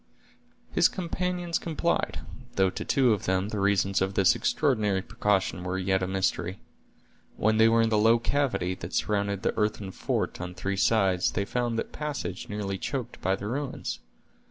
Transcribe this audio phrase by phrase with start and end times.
[0.71, 2.21] His companions complied,
[2.55, 6.59] though to two of them the reasons of this extraordinary precaution were yet a mystery.
[7.37, 11.29] When they were in the low cavity that surrounded the earthen fort on three sides,
[11.33, 13.99] they found that passage nearly choked by the ruins.